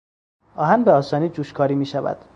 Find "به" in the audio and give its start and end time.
0.83-0.91